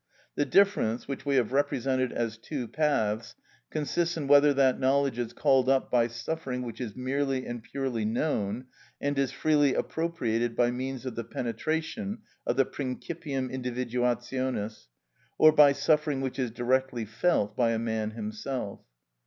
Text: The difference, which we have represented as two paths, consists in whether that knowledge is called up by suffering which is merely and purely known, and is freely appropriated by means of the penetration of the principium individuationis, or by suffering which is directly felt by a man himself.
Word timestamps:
The 0.33 0.45
difference, 0.47 1.07
which 1.07 1.27
we 1.27 1.35
have 1.35 1.51
represented 1.53 2.11
as 2.11 2.35
two 2.35 2.67
paths, 2.67 3.35
consists 3.69 4.17
in 4.17 4.27
whether 4.27 4.51
that 4.51 4.79
knowledge 4.79 5.19
is 5.19 5.31
called 5.31 5.69
up 5.69 5.91
by 5.91 6.07
suffering 6.07 6.63
which 6.63 6.81
is 6.81 6.95
merely 6.95 7.45
and 7.45 7.61
purely 7.61 8.03
known, 8.03 8.65
and 8.99 9.15
is 9.19 9.31
freely 9.31 9.75
appropriated 9.75 10.55
by 10.55 10.71
means 10.71 11.05
of 11.05 11.13
the 11.13 11.23
penetration 11.23 12.23
of 12.47 12.57
the 12.57 12.65
principium 12.65 13.49
individuationis, 13.53 14.87
or 15.37 15.51
by 15.51 15.71
suffering 15.71 16.19
which 16.19 16.39
is 16.39 16.49
directly 16.49 17.05
felt 17.05 17.55
by 17.55 17.69
a 17.69 17.77
man 17.77 18.09
himself. 18.09 18.81